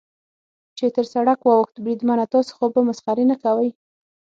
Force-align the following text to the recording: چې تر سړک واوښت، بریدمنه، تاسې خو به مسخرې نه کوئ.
چې 0.77 0.85
تر 0.95 1.05
سړک 1.13 1.39
واوښت، 1.43 1.75
بریدمنه، 1.83 2.25
تاسې 2.33 2.51
خو 2.57 2.65
به 2.73 2.81
مسخرې 2.87 3.25
نه 3.31 3.35
کوئ. 3.43 3.69